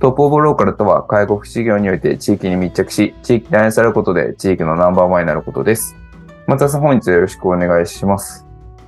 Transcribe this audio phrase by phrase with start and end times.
[0.00, 5.94] トップオブローカルとは、介護福祉業において地域に密着し、地域で愛されることで地域のナンバーワンになることです。
[6.46, 8.46] 松田さん、本日よろしくお願いします。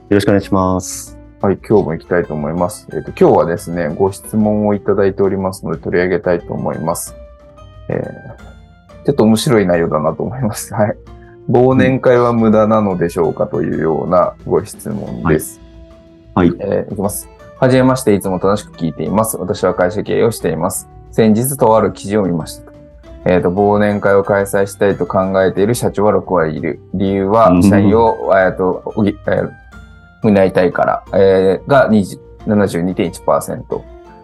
[0.09, 1.19] よろしくお願いします。
[1.43, 2.89] はい、今日も行きたいと思います。
[2.93, 7.15] えっ、ー、と、今日はですね、ご質問をいただいておりますので取り上げたいと思います。
[7.89, 10.73] えー、ちょっと面白い内容だなと思います。
[10.75, 10.97] はい。
[11.51, 15.61] 忘年会は無駄なのでしょうかというようなご質問です。
[16.35, 16.51] はい。
[16.51, 17.29] はい、えー、いきます。
[17.59, 19.37] はじめまして、いつも楽しく聞いています。
[19.37, 20.89] 私は会社経営をしています。
[21.13, 22.73] 先日とある記事を見ました。
[23.25, 26.81] えっ、ー、と、忘年会を開催したいと考えている社長は6割いる。
[26.95, 29.51] 理由は、社員を、えっと、えー、
[30.23, 33.83] 担いたいから、えー、が72.1%。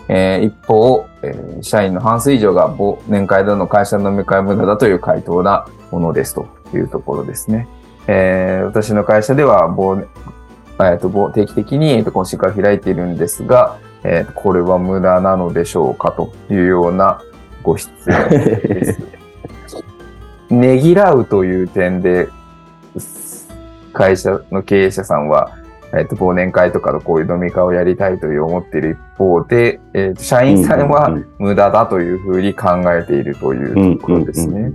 [0.09, 7.69] えー、一方、えー、社員の半数以上が忘年会での会社の飲み会無駄だという回答なものですというところですね。
[8.07, 10.07] えー、私の会社では忘、
[10.81, 13.79] えーと、定期的に、えーと、懇親会を開いているんですが、
[14.11, 17.23] えー、これは無駄なのでしょうかというような
[17.63, 19.03] ご質問です。
[20.49, 22.29] ねぎらうという点で、
[23.93, 25.51] 会社の経営者さんは、
[25.93, 34.73] えっ、ー、と、忘年会とかのこういう飲み会をやりたいという思っている一方で、えっ、ー、と、社員さんは無駄だというふうに考えているというところですね。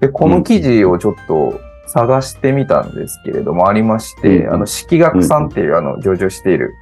[0.00, 6.74] で、この記事をちょっと探してみたんですけれども、ありまして、あの、式学さんっていう、あの、上場している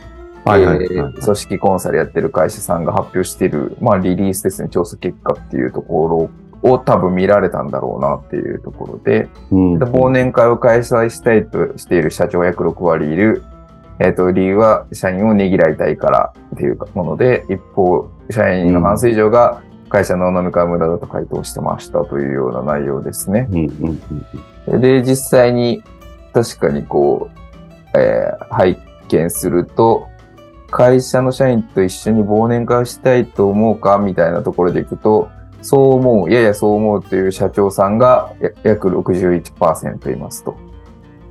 [0.44, 6.30] はいはいはいはい、組織コンサルやってる会社さんが発表している、まあ、リリースですね、調査結果っていうとこ
[6.62, 13.42] ろを多分見られたんだろうなっていうところで、うん、忘年会を開催したいとしている社長が約6割いる、
[14.00, 23.48] えっ、ー、と、理由は社員をねぎらいたいからっていうもので、一方、社員の半数以上が会社の飲み会無駄だと回答してましたというような内容ですね。
[24.66, 25.82] で、実際に
[26.32, 27.30] 確かにこ
[27.94, 28.78] う、えー、拝
[29.08, 30.08] 見すると、
[30.74, 35.30] 会社の社員と一緒に忘年会をしたいと思うかみたいなところでいくと、
[35.62, 38.32] そう思う、いやいやそう思うという社長さんが
[38.64, 40.56] 約61%いますと。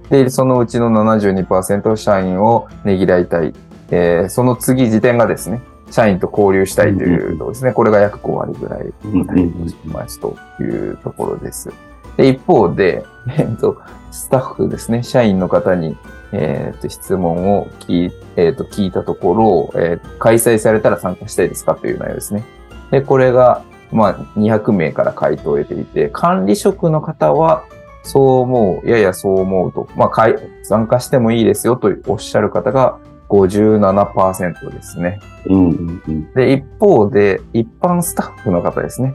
[0.09, 3.53] で、そのうちの72%社員をねぎらいたい。
[3.91, 5.61] えー、その次時点がですね、
[5.91, 9.51] 社員と交流したいというとですね、これが約5割ぐらいになり
[9.83, 11.69] ますというところです。
[12.15, 13.03] で一方で、
[13.37, 15.97] えっと、スタッフですね、社員の方に
[16.33, 22.43] えー、と質問を聞,、えー、と聞いたところ、えー、開催されたら参加したいですかという内容ですね。
[22.91, 27.63] で、これが、まあ、200名から回答を得ていて、管理職の方は、
[28.01, 30.27] そう思う、ややそう思うと、まあ、
[30.63, 32.99] 参加してもいいですよとおっしゃる方が
[33.29, 35.19] 57%ですね。
[35.45, 39.13] うんうんうん、で、一方で、一般スタッフの方ですね。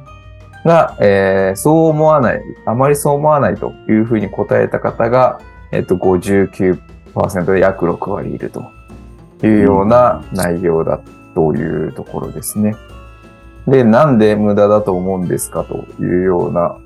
[0.64, 5.40] が、えー、そう思わない、あまりそう思わないというふうに答えた方が、
[5.72, 6.97] えっと、59%。
[7.44, 8.70] で約6割いると
[9.42, 11.00] いうような内容だ
[11.34, 12.76] というところですね。
[13.66, 16.78] で、なんで無駄だと思うんですかというような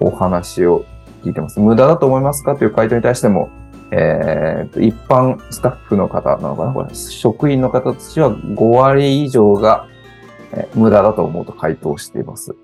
[0.00, 0.84] お話を
[1.24, 1.60] 聞いてます。
[1.60, 3.50] 無駄だと思いますかという回答に対しても、
[3.90, 6.72] えー、一般スタッフの方なのかな？
[6.72, 9.86] これ、職員の方たちは5割以上が、
[10.52, 12.54] えー、無駄だと思うと回答しています。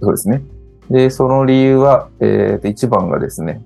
[0.00, 0.42] そうですね。
[0.90, 3.64] で、その理由は、えー、一番がですね、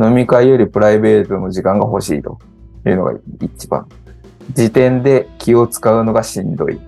[0.00, 2.38] 飲み会よりプライベートの時間が欲しいと。
[2.86, 3.86] いうのが一番。
[4.54, 6.80] 時点で気を使うのがしんどい。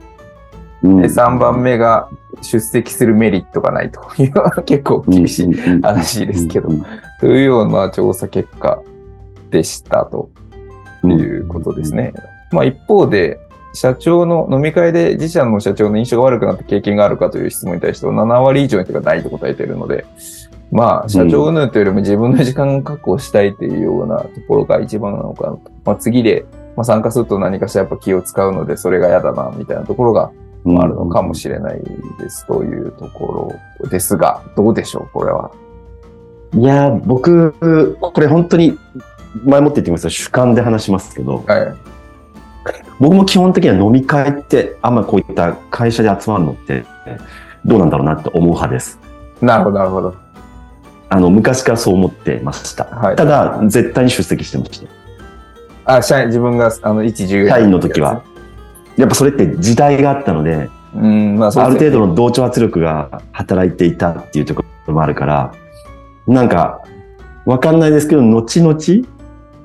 [0.82, 2.08] で3番目が
[2.40, 4.00] 出席するメリットがないと。
[4.20, 6.70] いうのは結構厳しい話ですけど、
[7.20, 8.82] というような調査結果
[9.50, 10.30] でしたと。
[11.04, 12.12] いうことですね。
[12.52, 13.40] まあ一方で、
[13.74, 20.04] 社長の飲み会で自社の社長の印象が悪くなった経験があるかという質問に対しては7割以上の人がないと答えているので、
[20.72, 25.70] まあ、社長云々というよりも自分の時間を確保したいというようなところが一番なのかなと。
[25.84, 26.46] まあ、次で、
[26.76, 30.32] まあ、参加すると何かしらやっぱ気を使うので、それが嫌だな、みたいなところが
[30.64, 31.80] もあるのかもしれない
[32.18, 35.50] ですというところですが、どうでしょう、これは。
[36.54, 37.52] いやー、僕、
[38.00, 38.78] これ本当に
[39.44, 41.74] 前もって言ってます主観で話しますけど、はい。
[42.98, 46.84] 僕も基本的には飲み会って、あんまこういった会社で集まるのって、
[47.64, 48.98] どうなんだろうなって思う派です。
[49.42, 50.14] なるほど、なるほど。
[51.12, 52.84] あの、昔からそう思ってました。
[52.84, 55.96] はいただ、絶対に出席してました。
[55.96, 58.22] あ、社員、自分が、あの、一従業員社員の時は。
[58.96, 65.52] やっぱそれって時代があったので、うん、まあ、そうある程度の同調圧力が働いていたっていうところもあるから、
[66.26, 66.82] なんか、
[67.44, 68.78] わかんないですけど、後々、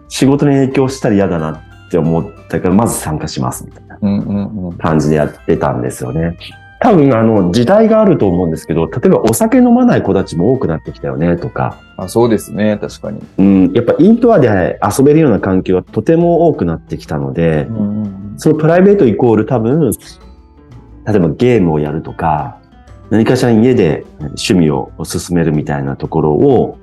[0.10, 1.54] 仕事に影響したら嫌だな
[1.88, 4.78] って思ったから、まず参加しますみたいなうんうんうん。
[4.78, 6.38] 感じでやってたんですよね。
[6.80, 13.22] 多分、あの、時代があると思うんですけど、例えばお酒飲まない子たちも多くなってきたよね、とか、あそうですね、確かに。
[13.40, 22.60] うん、やっぱインドアで遊べるような環境がとても多くなってきたので、うんうんそのプライベートイコール多分、例えばゲームをやるとか、
[23.10, 26.78] 何かしら家で趣味を進めるみたいなところを、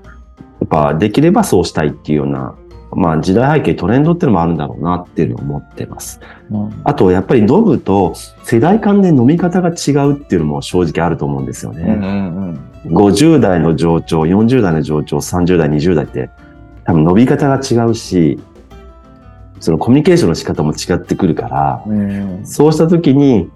[0.60, 2.56] やっぱできればそうしたいっていうような、
[2.96, 6.20] まあ時代背景、トレンドっていうのもあるんだろうなっていうのを思ってます。
[6.50, 11.92] うんあとやっぱり飲むと世代間で飲み方が違うっていうのも正直あると思うんですようんうね。
[11.94, 16.30] ん50代の上長、40代の上長、30代、20代って
[16.84, 18.38] 多分飲み方が違うし、
[19.60, 23.48] そのコミュニケーションの仕方も違ってくるから、うんうんそうした時に、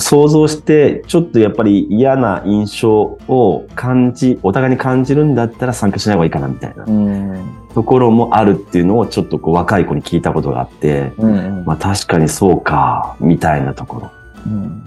[0.00, 2.90] 想像して、ちょっとやっぱり嫌な印象
[3.28, 7.44] を感じ、お互いに感じるんだったら参加しない方がいいかなみたいなうん
[7.74, 14.10] ところもあるっていうのをちょっとこう若い子に聞いたことがあって、うんうんまあ確かにそうか、みたいなところ。
[14.46, 14.84] うん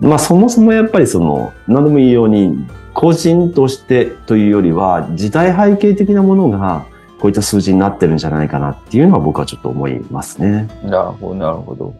[0.00, 6.86] まあそもそもやっぱりその、何でもいいように、個人としてというよりは、時代背景的なものが、
[7.20, 10.68] こういった数字になってるんじゃないかなっていうのは僕はちょっと思いますね。
[10.82, 11.94] なるほど、なるほど。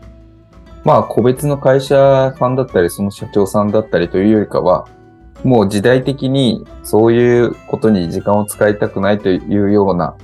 [0.84, 4.86] まあ、個別の会社さんだったり、その社長さんだったりというよりかは、
[5.44, 10.14] もう時代的にそういうことに時間を使いたくないというような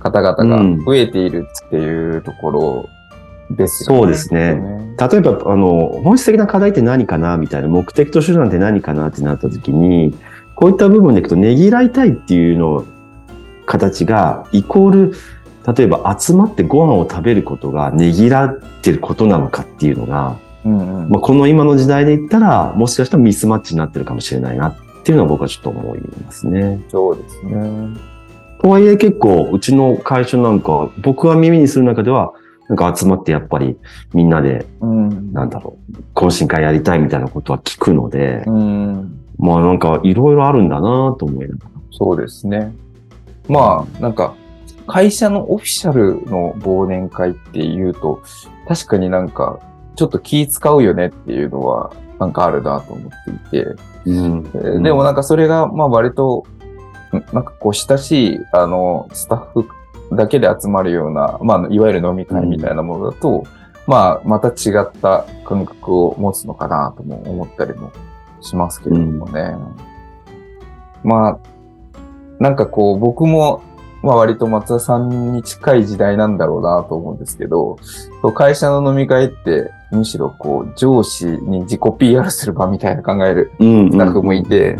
[0.00, 2.88] 方々が増えているっていうところ
[3.50, 4.00] ですよね。
[4.00, 4.94] そうですね。
[4.98, 10.14] 例えば、あの、本質的な課題って何かなみたいな、目的と手段って何かなってなった時に、
[10.54, 12.84] こういった部分でいくと、ねぎらいたいっていうの、
[13.66, 15.12] 形が、イコール、
[15.76, 26.80] 例えば集まってご飯を食べることがねぎらってることなのかっていうのが、うんうんまあ、この今の時代で言ったら、もしかしたらミスマッチになってるかもしれないなっていうのは僕はちょっと思いますね。
[26.88, 27.96] そうですね。
[28.60, 32.32] とはいえ結構、うちの会社なんか、僕は耳にする中では、
[32.68, 33.78] なんか集まってやっぱり
[34.12, 35.32] みんなで、うん。
[35.32, 39.18] なんだろう、懇親会やりたいみたいなことは聞くので、うん。
[39.38, 41.70] まあなんかいろいろあるんだなと思いながら。
[41.92, 42.74] そうですね。
[43.48, 44.34] まあ、なんか、
[44.88, 48.22] 会社のオフィシャルの忘年会っていうと、
[48.66, 49.60] 確かになんか、
[49.94, 53.76] ちょっと気使うよねっていうのは、なんかあるなと思っていて、
[54.06, 54.50] うん。
[54.54, 56.44] えーでもなんかそれが、まあ割と、
[57.12, 59.68] んなんかこう親しい、あの、スタッフ
[60.14, 63.44] だけで集まるような、まあ、いわゆる飲み会みたいなものだと、
[63.86, 67.90] まあ、また違った感覚を持つのかなとも思ったりも
[68.40, 69.56] しますけれどもね。
[71.02, 71.38] まあ、
[72.38, 73.62] なんかこう、僕も、
[74.02, 77.78] まあ割と松田さんに近い時代なんだろうなと思うんですけど、
[78.34, 84.76] 会社の飲み会って、むしろこう、上司に自己 PR する場みたいな考えるうんスタッフもいて、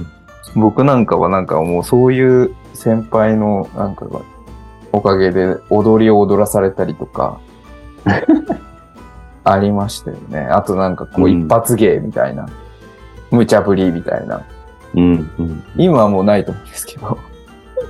[0.54, 4.20] 僕なんかはなんかもうそういう先輩のなんかが
[4.92, 7.40] おかげで踊りを踊らされたりとか、
[9.44, 10.40] ありましたよね。
[10.40, 11.44] あとなんかこううん。
[11.44, 12.48] 一発芸みたいな、
[13.30, 14.42] 無茶ぶりみたいな。
[14.94, 15.64] うんうん。
[15.76, 17.18] 今はもうないと思うんですけど、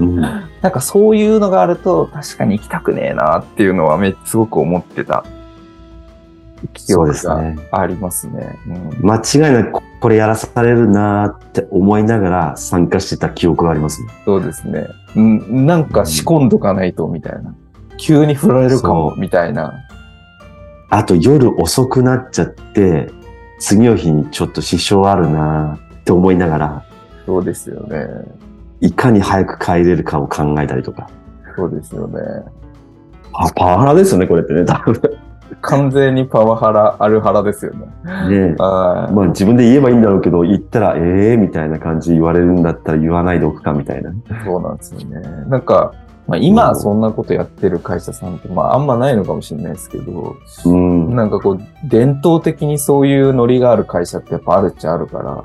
[0.00, 5.24] うんなんかそういうのがあると確かに行きたくねえなっていうのはめすごく思ってた
[6.72, 7.56] 記憶がですね。
[7.70, 8.58] ありますね。
[8.66, 14.08] うん間違いなくこれやらされるなーって思いながら参加してた記憶がありますね。
[14.24, 14.86] そうですね。
[15.16, 17.54] うん、なんか仕込んどかないとみたいな。
[17.96, 19.74] 急に振られるかもみたいな。
[20.90, 23.10] あと夜遅くなっちゃって、
[23.58, 26.84] 次の日にちょっと支障あるなーって思いながら、
[27.26, 28.06] そうですよね。
[28.80, 31.08] いかに早く帰れるかを考えたりとか。
[31.56, 32.20] そうですよね。
[33.32, 35.00] あ、パワハラですよね、これってね、多分。
[35.60, 37.86] 完全にパワハラ、アルハラですよね。
[38.28, 41.00] ねあまあ自分で言えばいいんだろうけど、言ったら、え
[41.32, 44.12] えー、みたいな感じ言われるんだったら言わないでおくかみたいな。
[44.44, 45.20] そうなんですよね。
[45.48, 45.94] なんか、
[46.26, 51.16] まあ、今そんなことやってる会社さんって、まああんまないのかもしれないですけど、うん。
[51.16, 55.44] なんかこう、伝統的にそういうノリがある会社ってやっぱあるっちゃあるから、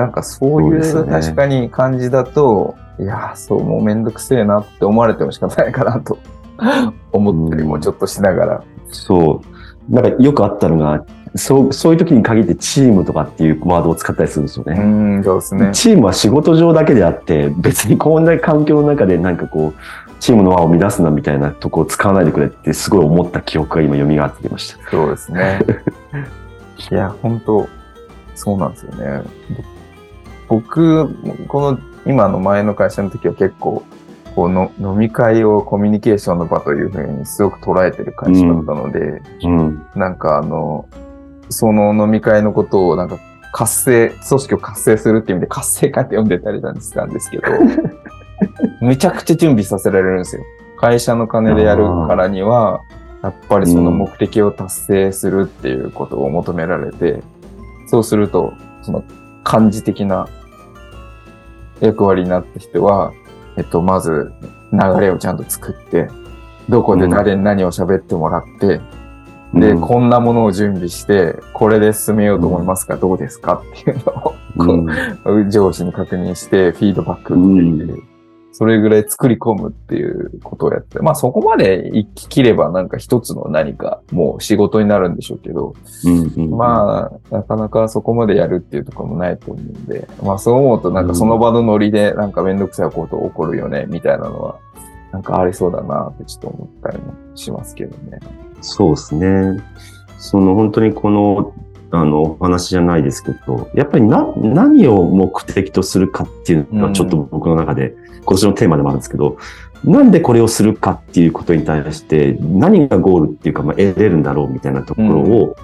[0.00, 6.18] なんかそういうそうですよね確かに感じだと、いやー、そう、もうめんどくせえなって思われても仕方ないかなと
[7.12, 8.62] 思ったりもちょっとしながら。
[8.88, 9.42] そ
[9.90, 9.94] う。
[9.94, 14.78] なんかよくあったのが、そう、そういう時に限ってチームとかっていうワードを使ったりするんですようね。
[15.18, 15.70] ん、そうですね。
[15.72, 24.90] チームは仕事上だけであって、別にこんな環境の中でなんかこう、チームの輪を乱すなみたいなとこを使わないでくれってすごい思った記憶が今蘇ってきました。
[24.90, 25.60] そうですね。
[26.90, 27.68] いや、本当
[28.34, 29.22] そうなんですよね。
[30.48, 31.14] ぼ僕、
[31.48, 33.82] この今の前の会社の時は結構、
[34.34, 39.86] こうの飲み会をコミュニケーションの場というふうにすごく捉えてる会社だったので、うん。
[39.94, 40.88] なんかあの、
[41.48, 43.18] その飲み会のことをなんか
[43.52, 47.44] 活性、組織を活性するっていう意味で活性化って読んでたりしたんですけど、
[48.86, 50.42] めちゃくちゃ準備させられるんですよ。
[50.78, 52.82] 会社の金でやるからには、
[53.22, 57.22] やっぱりその目的を達成するっていうことを求められて、
[57.86, 59.02] そうすると、その
[59.46, 60.28] 漢字的な
[61.80, 63.12] 役割になった人は、
[63.56, 64.32] えっと、まず
[64.72, 66.08] 流れをちゃんと作って、
[66.68, 68.80] どこで誰に何を喋ってもらって、
[69.54, 69.80] で、うん。
[69.80, 78.15] こんなものを準備して、これで進めようと思いますが、どうですかっていうのを、こう上司に確認して、フィードバックを受けて、
[78.52, 85.74] それぐらい作り込むっていうことをやって、まあそこまで行き切ればなんか一つの何かもう仕事になるんでしょうけど、
[86.04, 94.58] うんうんまあなかなかそこまでやるっていうところもないと思うんで、まあそう思うとなんかその場のノリでなんかめんどくさいこと起こるよね、みたいなのは、
[95.12, 98.20] なんかありそうだなってちょっと思ったりもしますけどね。
[98.62, 99.62] そうですね。
[100.18, 101.52] その本当にこの、
[101.90, 109.36] あの、お話じゃないですけど、やっぱりな、何を目的とするかっていうのうんはちょっと僕の中で、今年のテーマでもあるんですけど、
[109.84, 115.56] なんでこれをするかっていうことに対して、何がゴールっていうか、まあ、得れるんだろうみたいなところを、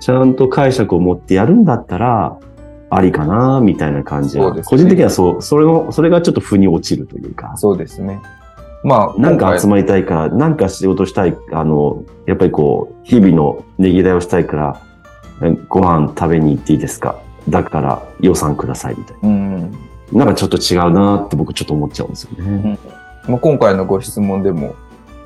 [0.00, 2.38] ちゃんと解釈を持ってやるんだったら、
[2.90, 4.62] ありかな、みたいな感じは、ね。
[4.64, 8.20] 個人的にはそう、それの、それがちょっと腑に落ちるというか、そうですね。
[8.84, 14.91] まあ、なんか集ままりたいから、なんか仕事したい、あの、やっぱりこう、日々のねぎらいをしたいから、え
[15.68, 17.16] ご飯食べに行っていいですか？
[17.48, 19.70] だから予算くださいみたいうん。
[20.12, 20.24] な。
[20.24, 22.78] なんかちょっと違うなって僕ちょっと思っちゃうんですよね。
[23.26, 24.74] まあ、今回のご質問でも、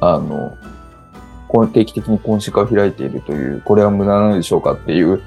[0.00, 0.56] あの、
[1.72, 5.22] 定期的に懇親会を開いているという、これは無駄なのでしょうかっていう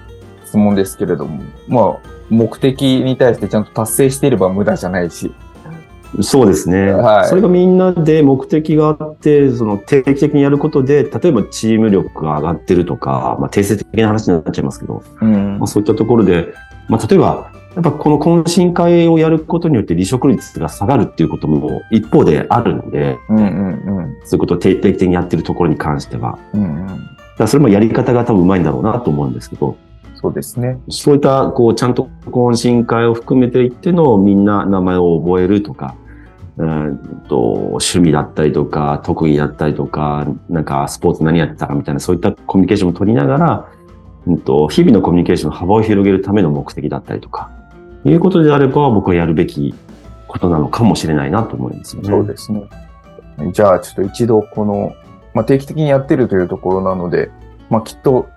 [0.46, 5.32] 質問ですけれども、まあ、目的に対してちゃんと達成していれば無駄じゃないし、
[6.22, 6.92] そうですね。
[6.92, 16.54] はいそれがみんなで目的があって、その定期的にやることで、例えばチーム力が上がってるとか、まあ定性的な話になっちゃいますけど、うんまあ、そういったところで、
[16.88, 23.80] まあ、例えば、やっぱこの懇親会をやることによって離職率が下がるっていうことも一方であるので、うんうん
[24.26, 26.38] そういうことを定期的にやってるところに関しては。
[26.54, 26.64] うん。
[26.64, 27.10] うんうん。
[27.38, 29.78] だそれもやり方が多分うまいんだろうなと思うんですけど、
[30.22, 30.78] そうですね。
[30.90, 35.96] そういった、こう、ちゃんと懇親会を含めていってのみんな名前を覚えるとか、
[36.58, 36.98] うん
[37.30, 43.70] と趣味だったりとか、特技だったりとか、なんかスポーツ何やってたかみたいな、そういったコミュニケーションを取りながら、
[44.28, 47.50] うんと日々のコミュニケーションの幅を広げるための目的だったりとか、
[48.04, 49.74] いうことであれば僕はやるべき
[50.28, 52.10] ことなのかもしれないなと思いますよね。
[52.10, 52.70] そうですね。
[53.54, 54.94] じゃあ、ちょっと一度この、
[55.34, 57.32] まあ、定期的にやってるというところなので、
[57.70, 58.28] まあ、きっと、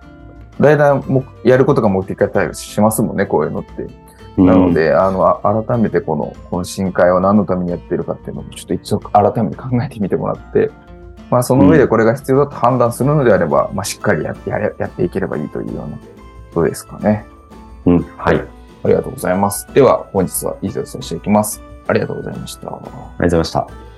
[0.59, 3.83] だいたいもやることが目的だったりしますもんね、こういうのって。
[3.83, 4.03] うん
[4.35, 10.71] なので、あの、あ改めてこの懇親会を何のためにやってるかっていうのをちょっと一度改めて考えてみてもらって、
[11.29, 17.27] まあその上でこれが必要だと判断するのであれば、まあしっかりやってやれやっていければいいというようなことですかね。
[17.85, 17.99] うん。
[18.17, 18.35] はい。
[18.35, 18.47] ありがと
[18.83, 19.67] ありがとうございます。
[19.73, 21.61] では本日は以上としていきます。
[21.87, 22.69] ありがとうございました。
[22.69, 22.81] う
[23.19, 23.92] ございました。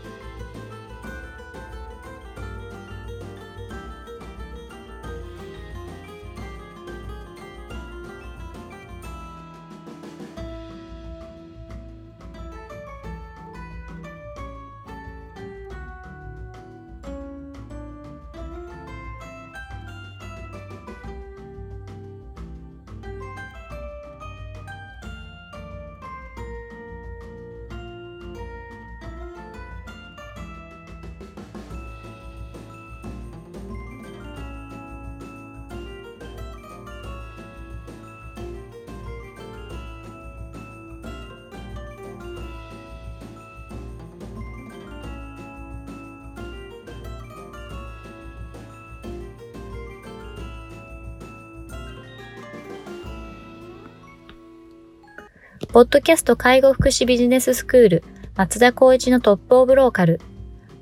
[55.75, 58.03] ポッドキャスト介護福祉ビジネススクール
[58.37, 60.21] 松田光一のトップオブローカル。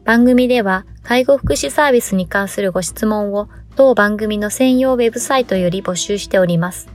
[0.06, 6.90] 番組では介護福祉サービスに関するご質問を当番組の専用ウェブサイトより募集しております。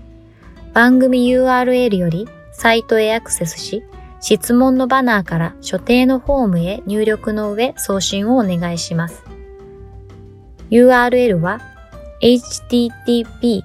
[0.74, 3.82] 番組 URL よりサイトへアクセスし、
[4.20, 9.24] 質問のバナーから所定のフォームへ入力の上送信をお願いします。
[10.70, 11.60] URL は
[12.22, 13.64] http